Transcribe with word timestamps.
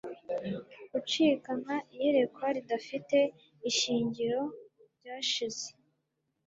Gucika 0.91 1.51
nka 1.61 1.77
iyerekwa 1.93 2.47
ridafite 2.55 3.17
ishingiro 3.69 4.41
ryashize 4.97 5.67